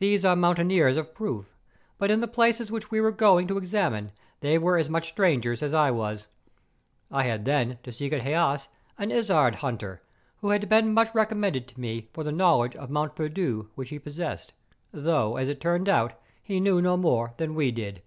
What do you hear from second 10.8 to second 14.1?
much recommended to me for the knowledge of Mont Perdu which he